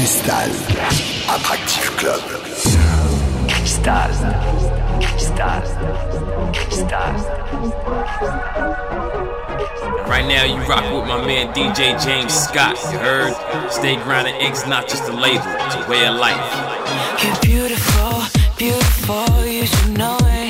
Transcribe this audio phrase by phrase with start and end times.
[0.00, 0.48] Cristal.
[1.28, 2.22] Attractive Club.
[3.50, 4.08] Cristal.
[5.04, 5.60] Cristal.
[6.54, 7.12] Cristal.
[10.08, 12.78] Right now, you rock with my man DJ James Scott.
[12.90, 13.70] You heard?
[13.70, 14.36] Stay grounded.
[14.36, 16.48] X not just a label, it's a way of life.
[17.22, 18.22] You're beautiful,
[18.56, 19.44] beautiful.
[19.44, 20.49] You should know it.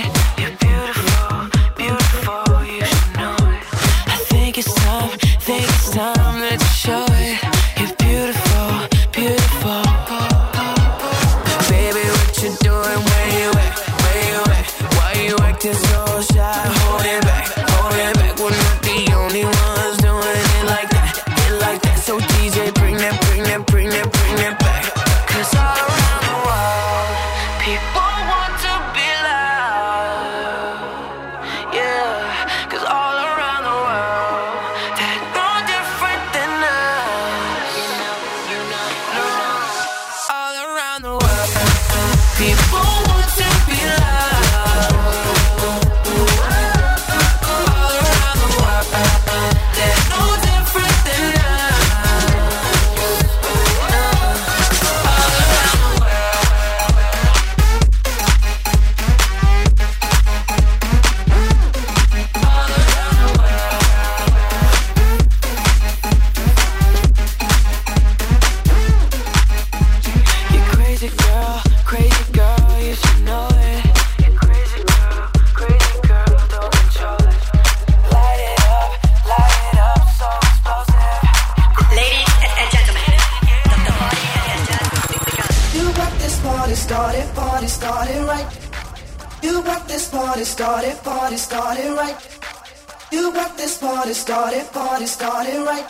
[94.10, 95.86] party started, party started right.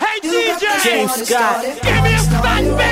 [0.00, 2.91] Hey you DJ, James Scott, give me a fat man!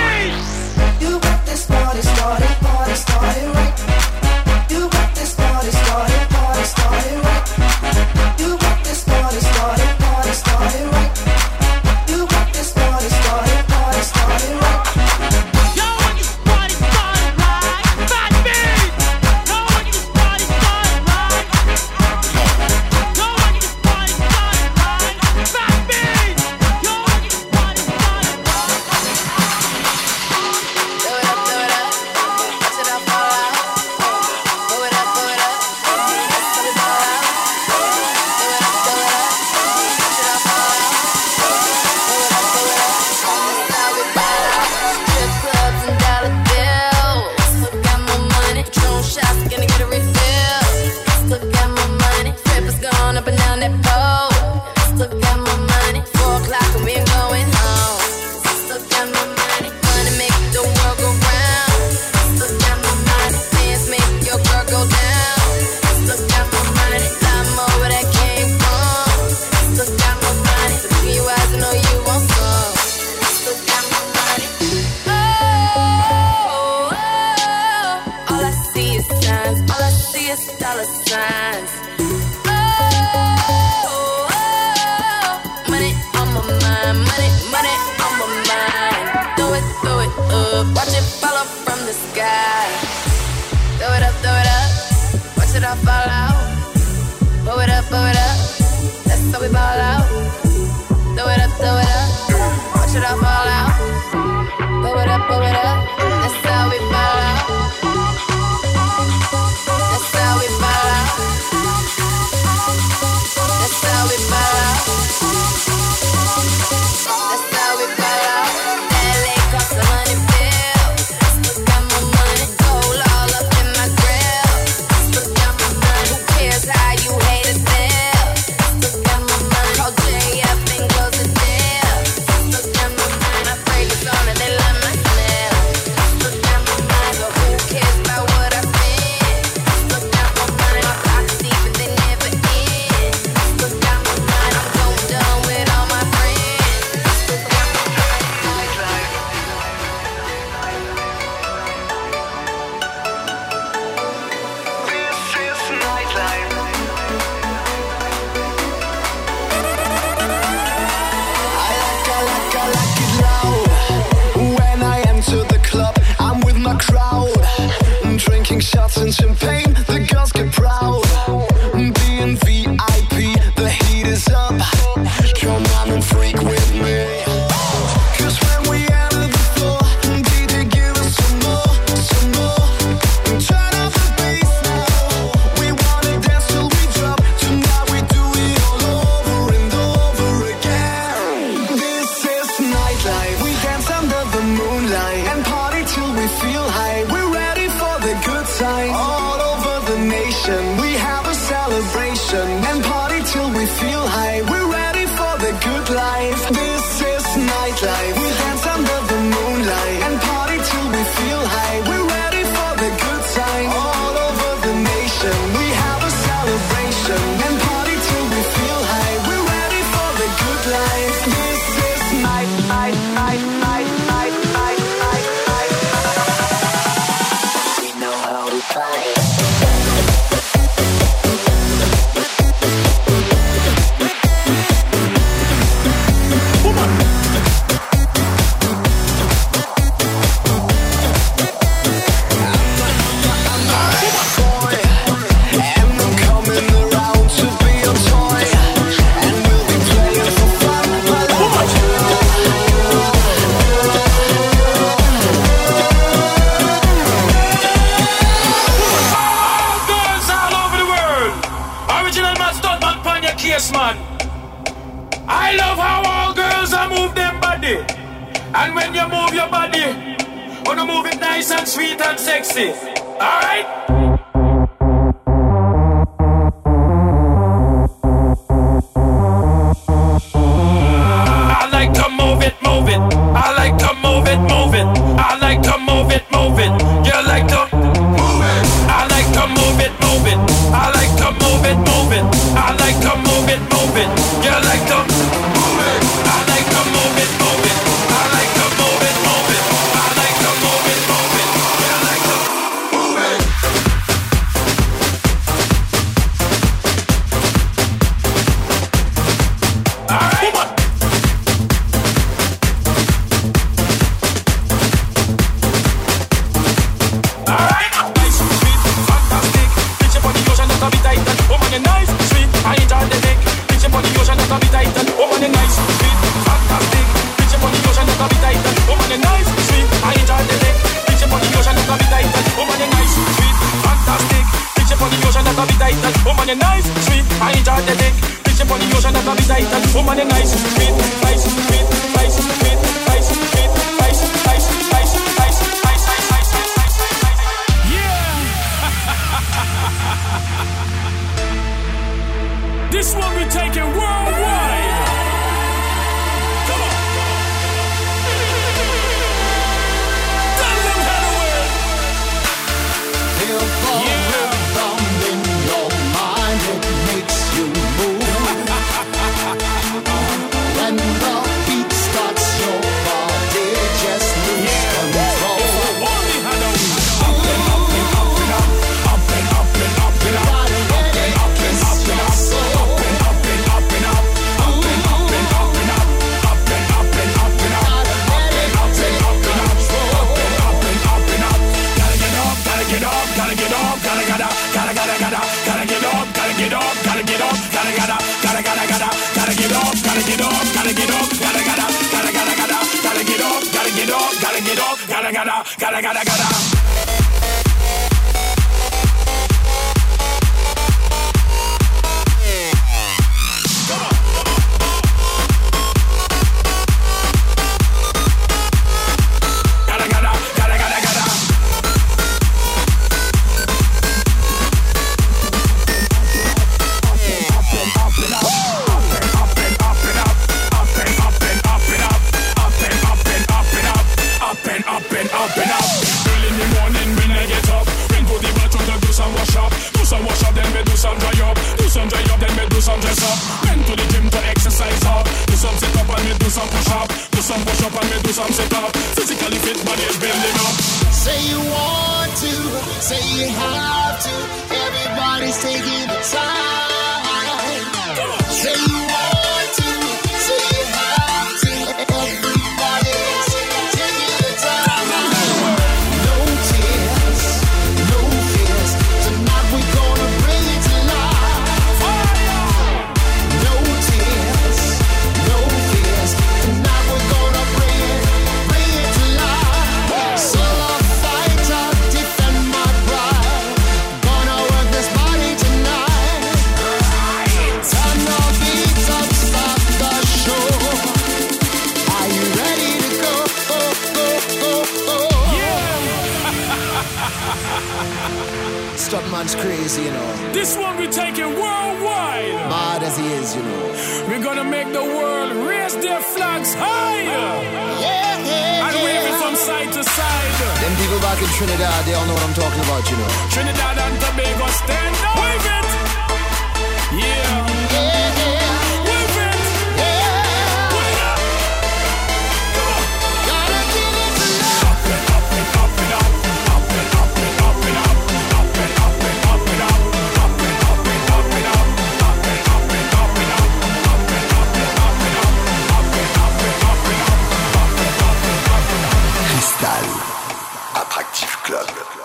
[542.00, 542.24] Cristal.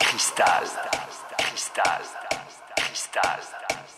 [0.00, 0.64] Cristal.
[1.36, 2.00] Cristal.
[2.76, 3.89] Cristal.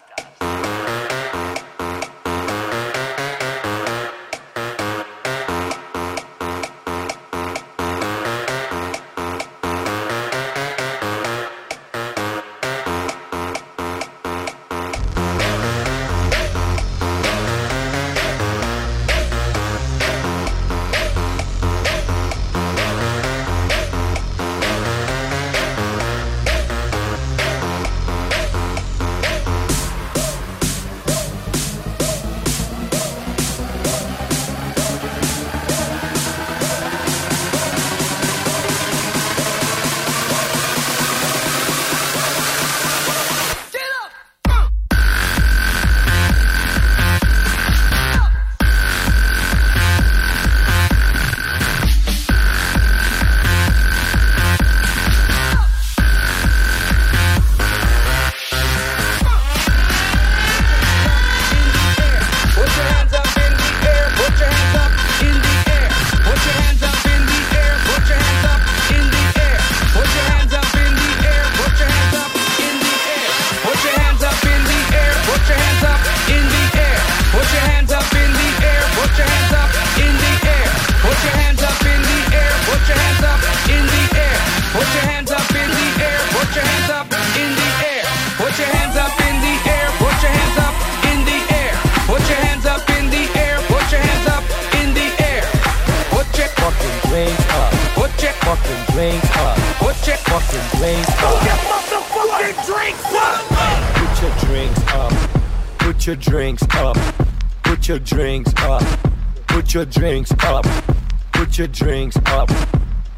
[111.63, 112.49] your drinks up.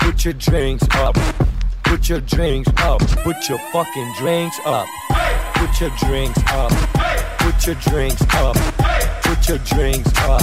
[0.00, 1.16] Put your drinks up.
[1.82, 3.00] Put your drinks up.
[3.24, 4.86] Put your fucking drinks up.
[5.54, 6.70] Put your drinks up.
[7.38, 8.54] Put your drinks up.
[9.22, 10.42] Put your drinks up.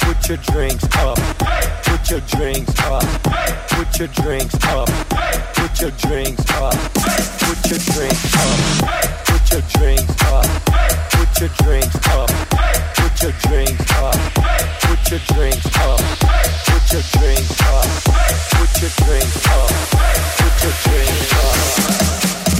[0.00, 1.18] Put your drinks up.
[1.84, 3.04] Put your drinks up.
[3.68, 4.88] Put your drinks up.
[5.52, 6.74] Put your drinks up.
[7.44, 8.64] Put your drinks up.
[9.26, 10.46] Put your drinks up.
[11.12, 12.95] Put your drinks up.
[13.16, 14.14] Put your drinks up.
[14.34, 16.00] Put your drinks up.
[16.68, 17.88] Put your drinks up.
[18.04, 19.70] Put your drinks up.
[20.36, 21.56] Put your drinks up.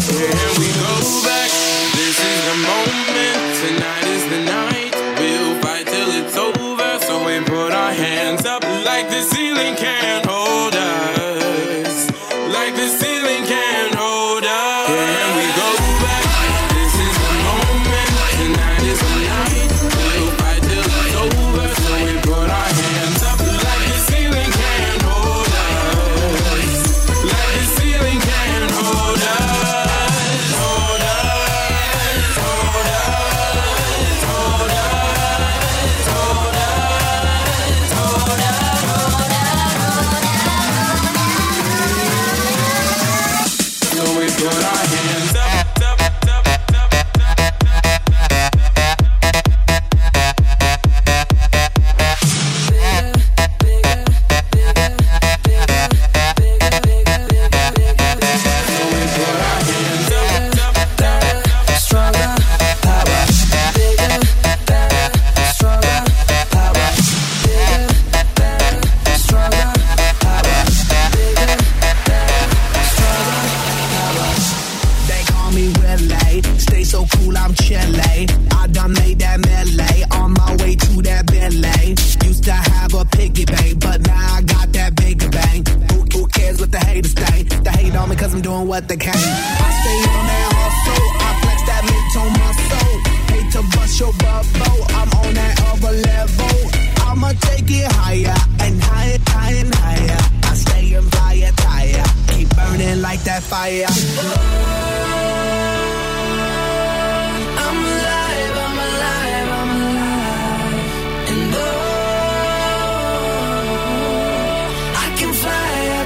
[0.09, 0.95] Here we go
[1.29, 1.51] back.
[1.93, 3.37] This is the moment.
[3.61, 4.93] Tonight is the night.
[5.21, 7.01] We'll fight till it's over.
[7.05, 10.26] So we put our hands up like the ceiling can.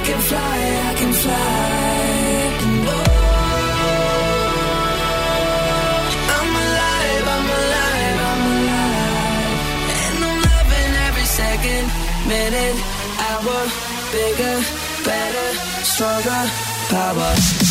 [0.05, 0.57] can fly,
[0.89, 1.35] I can fly.
[2.63, 3.03] And oh,
[6.37, 9.59] I'm alive, I'm alive, I'm alive.
[9.97, 11.85] And I'm loving every second,
[12.31, 12.77] minute,
[13.27, 13.61] hour,
[14.13, 14.57] bigger,
[15.05, 15.49] better,
[15.83, 16.43] stronger,
[16.89, 17.70] power.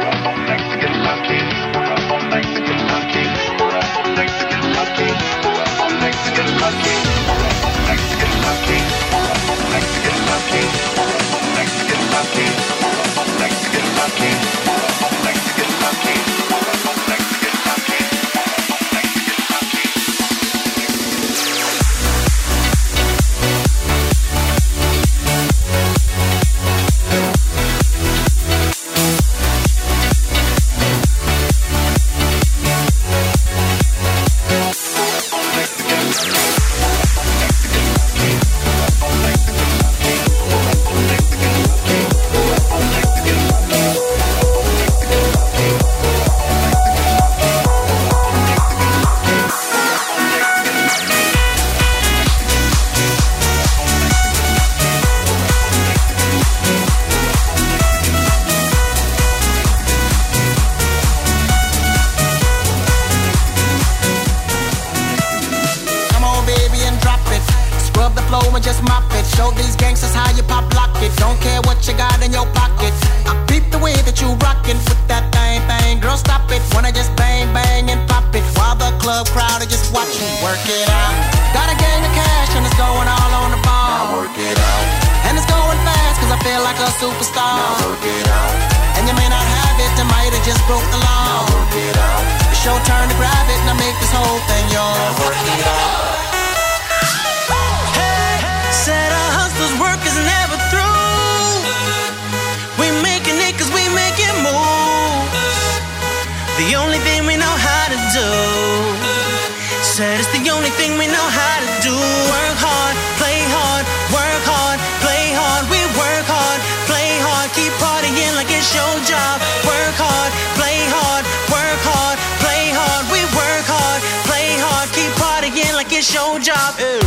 [126.01, 126.73] it's your job.
[126.79, 126.99] Ew.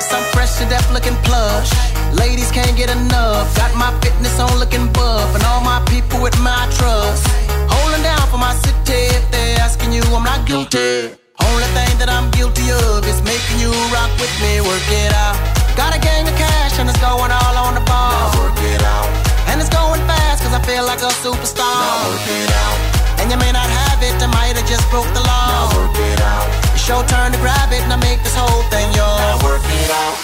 [0.00, 1.70] Some fresh to death looking plush.
[2.14, 3.54] Ladies can't get enough.
[3.56, 5.34] Got my fitness on looking buff.
[5.34, 7.26] And all my people with my trust.
[7.68, 9.00] Holding down for my city.
[9.18, 11.25] If they're asking you, I'm not guilty.
[11.56, 14.60] Only thing that I'm guilty of is making you rock with me.
[14.60, 15.40] Work it out.
[15.72, 18.12] Got a gang of cash and it's going all on the ball.
[18.12, 19.08] Now work it out.
[19.48, 21.64] And it's going fast cause I feel like a superstar.
[21.64, 22.76] Now work it out.
[23.24, 25.48] And you may not have it, I might have just broke the law.
[25.48, 26.44] Now work it out.
[26.76, 29.16] It's your turn to grab it and I make this whole thing yours.
[29.24, 30.16] Now work it out.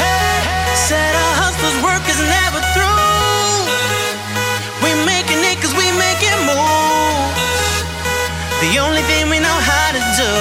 [0.00, 0.40] Hey,
[0.88, 2.45] Said our hustler's work is never
[8.66, 10.32] The only thing we know how to do.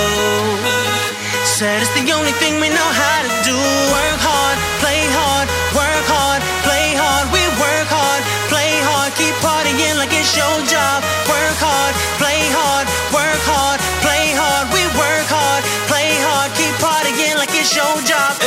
[1.46, 3.54] Said it's the only thing we know how to do.
[3.54, 5.46] Work hard, play hard,
[5.78, 7.30] work hard, play hard.
[7.30, 11.06] We work hard, play hard, keep partying like it's your job.
[11.30, 14.74] Work hard, play hard, work hard, play hard.
[14.74, 18.42] We work hard, play hard, keep partying like it's your job.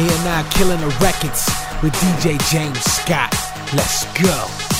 [0.00, 1.52] Here now, killing the records
[1.84, 3.36] with DJ James Scott.
[3.76, 4.71] Let's go.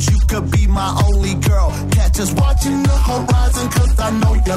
[0.00, 1.70] thought you could be my only girl.
[1.90, 4.56] Catch us watching the horizon, cause I know you're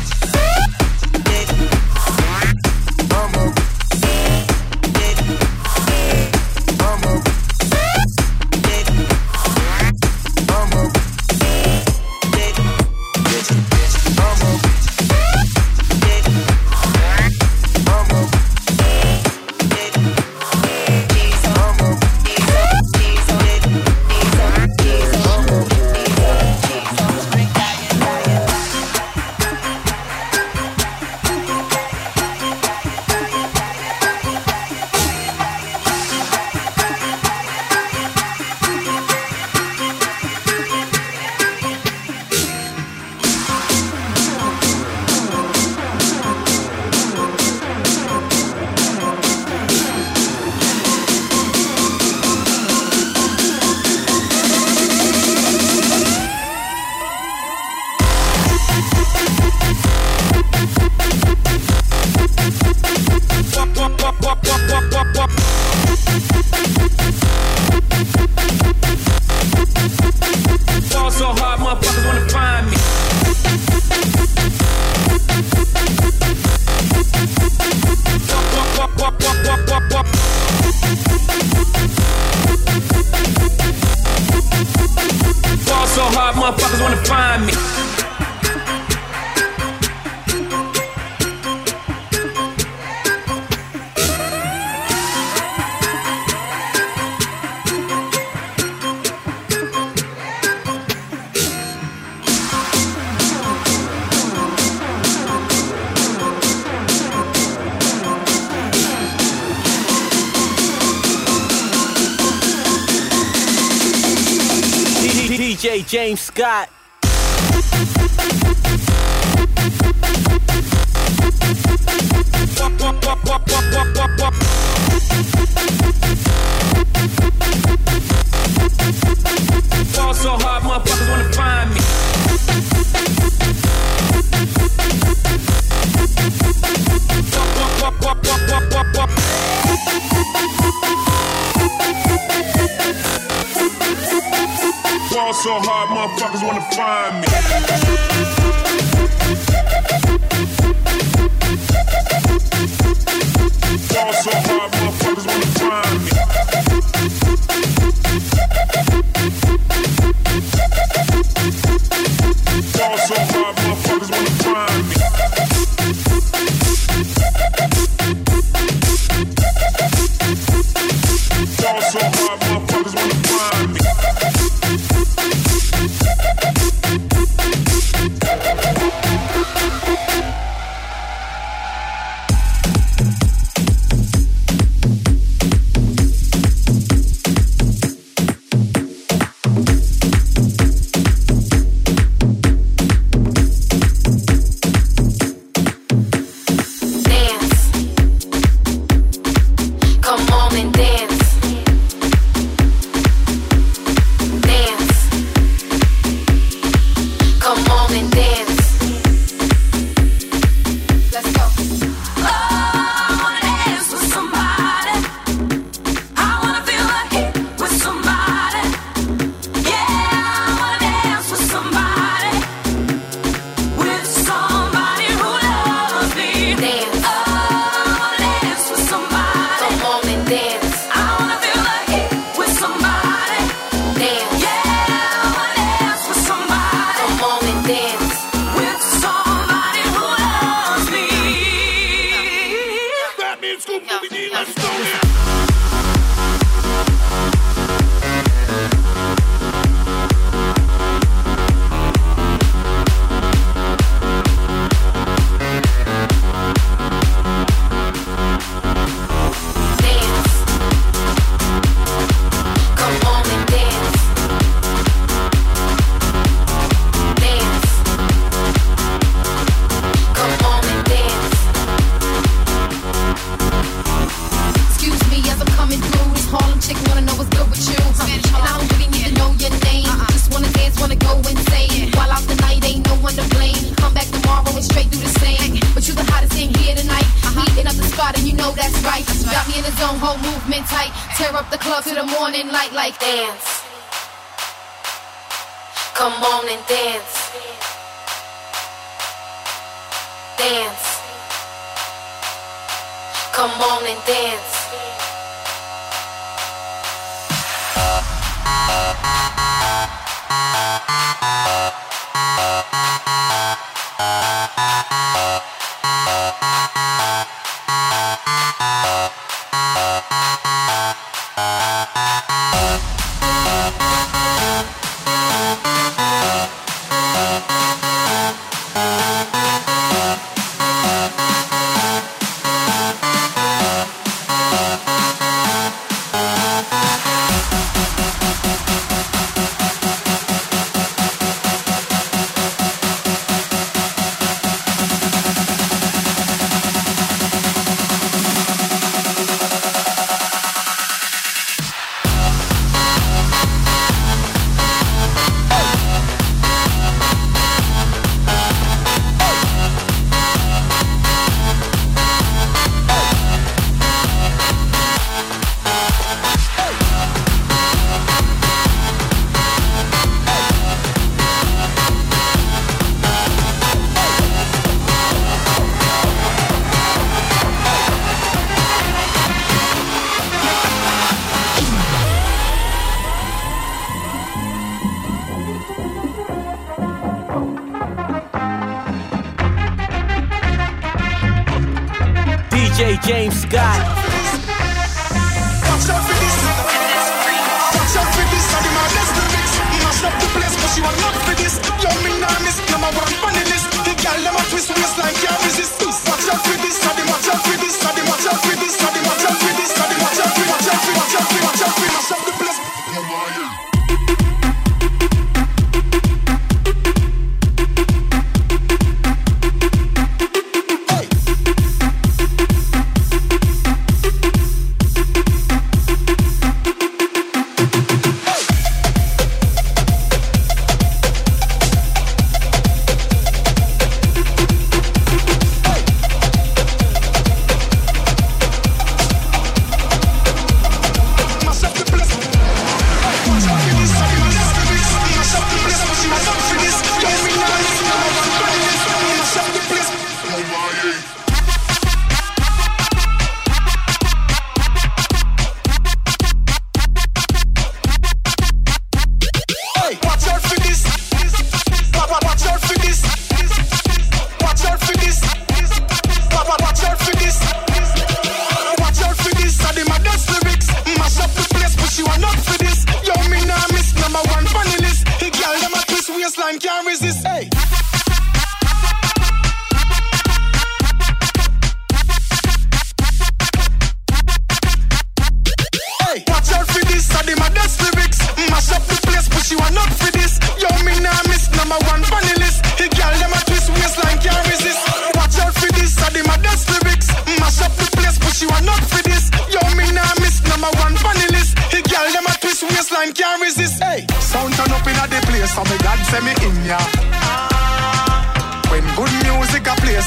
[115.91, 116.69] James Scott.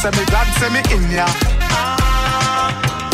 [0.05, 1.25] Say me glad say me in ya.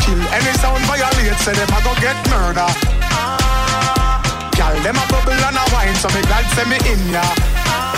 [0.02, 2.66] Kill any sound violate, say them a go get murder.
[4.58, 7.89] Gal them a bubble and a wine, so me glad say me in ya.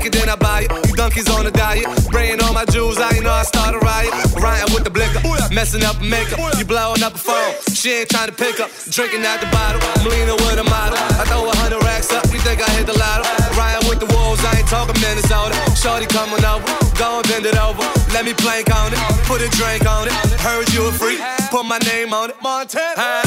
[0.00, 0.72] Like it, then I buy it.
[0.88, 1.84] You donkeys on a diet.
[2.08, 4.08] Spraying all my jewels, I you know I start a riot.
[4.32, 5.20] Rioting with the blicker,
[5.52, 6.40] messing up makeup.
[6.56, 8.72] You blowing up a phone, she ain't trying to pick up.
[8.88, 10.96] Drinking out the bottle, I'm leaning with a model.
[11.20, 13.28] I throw a hundred racks up, you think I hit the lotto?
[13.60, 15.52] Ryan with the wolves, I ain't talking Minnesota.
[15.76, 16.64] Shorty coming over,
[16.96, 17.84] go and bend it over.
[18.16, 20.16] Let me plank on it, put a drink on it.
[20.40, 21.20] Heard you a freak,
[21.52, 22.40] put my name on it.
[22.40, 23.20] Montana.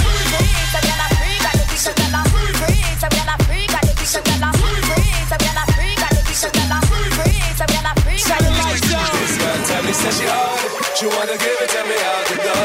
[6.43, 6.67] This girl
[9.83, 10.27] me she.
[10.97, 12.55] She wanna give it, to me how to do.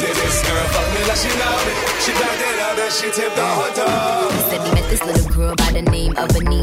[0.00, 1.30] This girl fuck me like she.
[2.90, 4.32] She tipped the hot dog.
[4.50, 6.59] Said he met this little girl by the name of Anita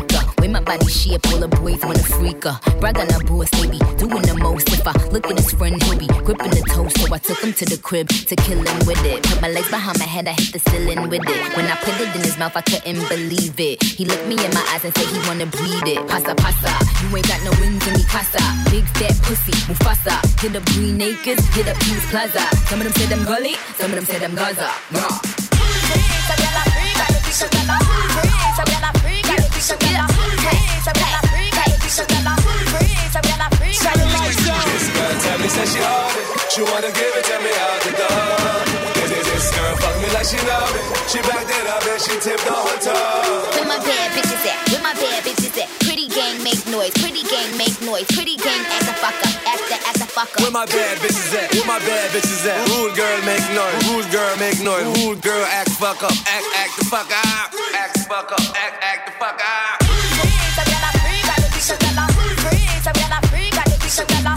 [0.57, 2.57] my body shape, all the boys wanna freak her.
[2.79, 4.65] Brag on her they be doing the most.
[4.73, 6.89] If I look at his friend, he'll be gripping the toe.
[6.97, 9.21] So I took him to the crib to kill him with it.
[9.21, 11.39] Put my legs behind my head, I hit the ceiling with it.
[11.53, 13.83] When I put it in his mouth, I couldn't believe it.
[13.83, 16.01] He looked me in my eyes and said he wanna breed it.
[16.09, 16.73] Pasa pasa,
[17.05, 18.41] you ain't got no wings in me casa.
[18.73, 20.17] Big fat pussy, Mufasa.
[20.41, 22.41] Hit up Green Acres, hit up Peace Plaza.
[22.65, 24.73] Some of them say them gully, some of them say them Gaza.
[24.89, 25.37] Uh.
[27.69, 29.06] Own it.
[36.57, 38.17] She wanna give it to me out the door.
[38.97, 40.81] This, this, this girl fuck me like she know me.
[41.05, 43.45] She backed it up and she tipped the whole toe.
[43.53, 44.57] Where my bad bitches at?
[44.73, 45.69] Where my bad bitches at?
[45.85, 46.97] Pretty gang make noise,
[50.17, 50.41] motherfucker.
[50.41, 51.53] Where my bad bitches at?
[51.53, 52.57] Where my bad bitches at?
[52.69, 53.77] Rude girl make noise.
[53.89, 54.85] Rude girl make noise.
[54.97, 56.11] Rude girl act fuck up.
[56.25, 57.53] Act act the fuck up.
[57.77, 58.41] Act fuck up.
[58.57, 59.77] Act act the fuck up.
[59.85, 62.07] Freeze, I'm gonna freak, I'm gonna be some gala.
[62.07, 64.27] Gonna freak, I'm gonna freak, I'm gonna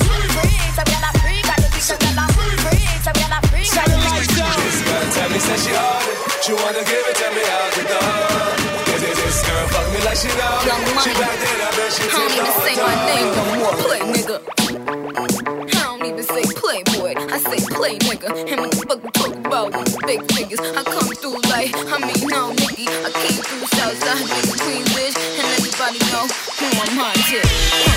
[4.61, 6.05] This girl tell me say she hard.
[6.43, 8.61] She wanna give it to me out the door.
[9.01, 10.67] This girl fuck me like she know.
[10.67, 11.01] Young money.
[11.01, 12.61] She back it up and she take the whole time.
[12.61, 13.75] I don't even say my name no more.
[13.81, 15.40] Put nigga
[17.81, 18.29] play nigga.
[18.53, 20.61] And what the fuck we talk about with big figures?
[20.61, 22.87] I come through like, I mean, no, nigga.
[23.07, 26.27] I came through Southside, been the Queensbridge, and everybody know
[26.59, 27.90] who I'm on.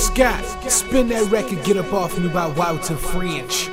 [0.00, 0.44] Scott.
[0.70, 3.68] Spin that record, get up off me by Wouter French.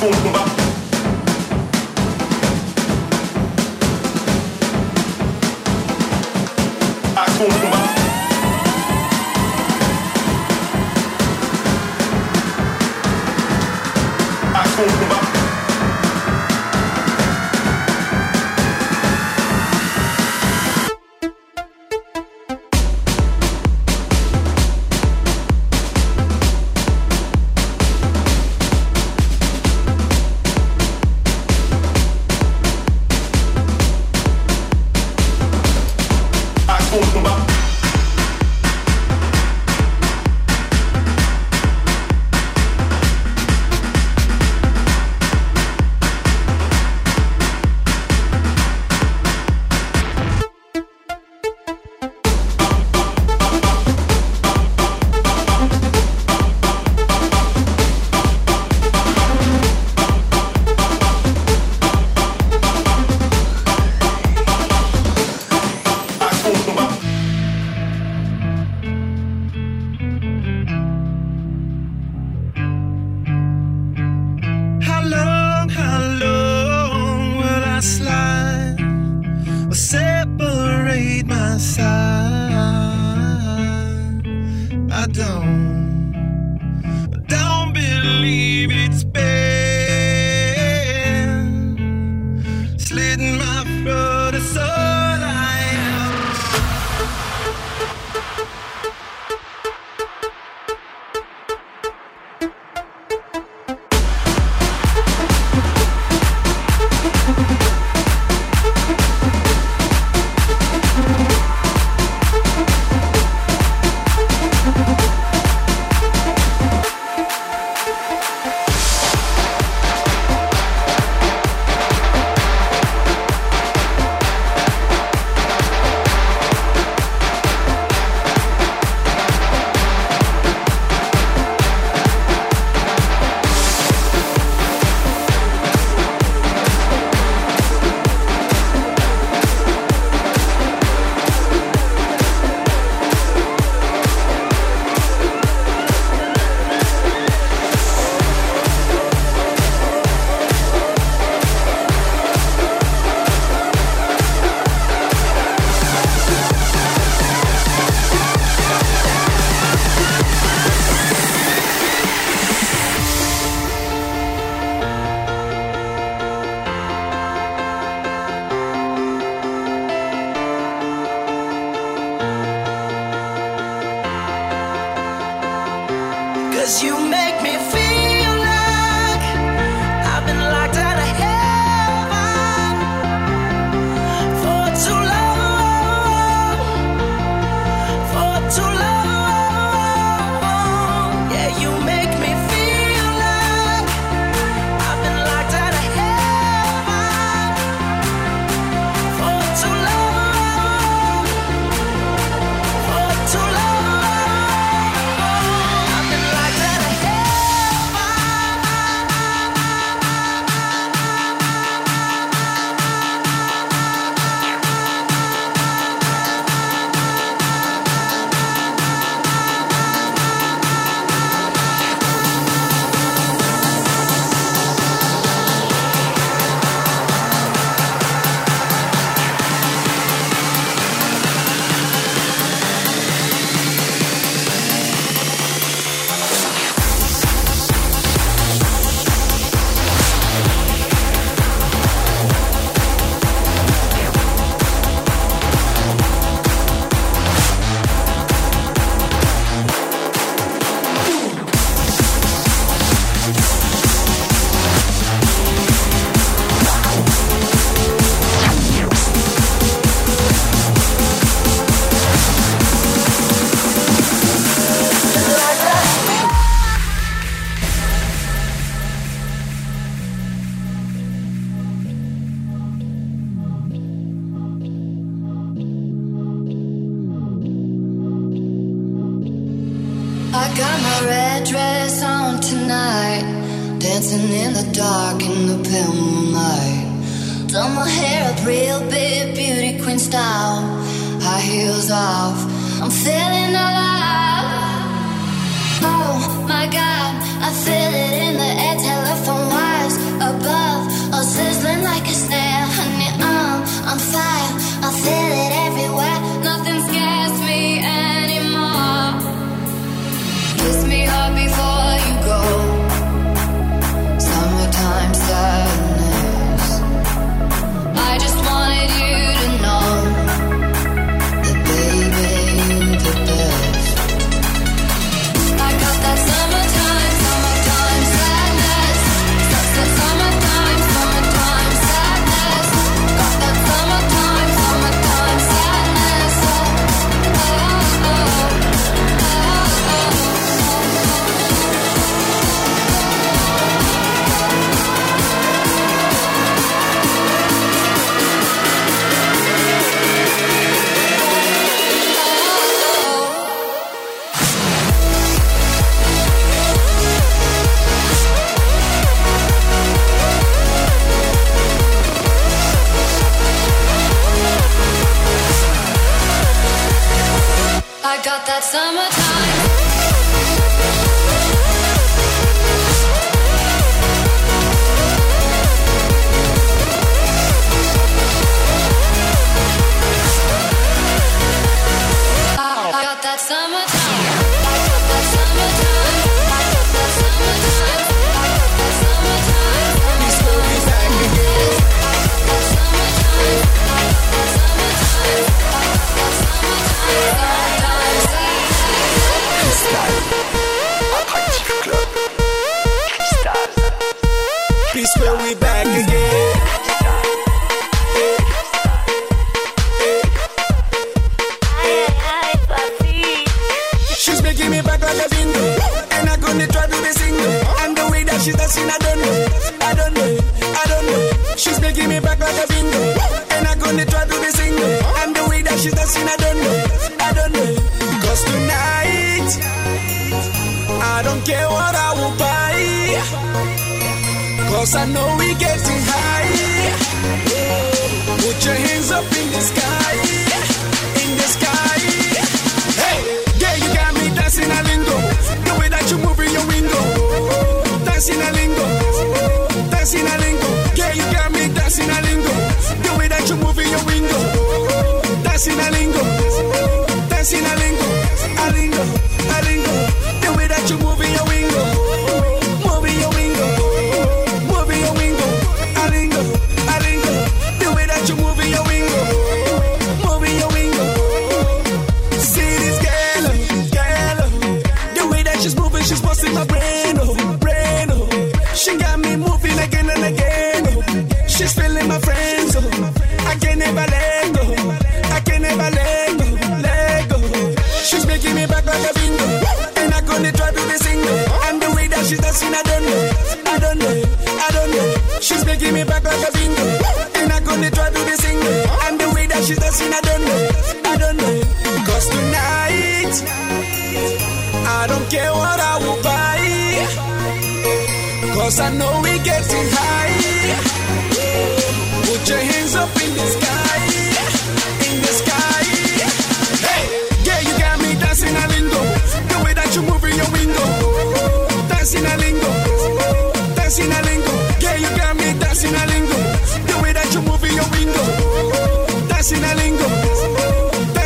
[0.00, 0.59] bum bum bum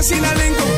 [0.04, 0.73] sin alento.